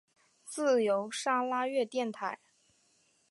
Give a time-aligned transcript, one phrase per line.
[0.43, 2.39] 自由砂拉越电台。